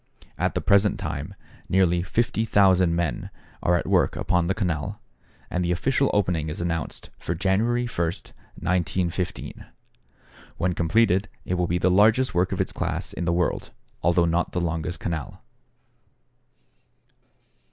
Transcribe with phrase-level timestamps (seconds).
[0.35, 1.35] At the present time
[1.69, 3.29] nearly 50,000 men
[3.61, 4.99] are at work upon the canal,
[5.51, 9.63] and the official opening is announced for January 1, 1915.
[10.57, 13.69] When completed, it will be the largest work of its class in the world,
[14.01, 15.43] although not the longest canal.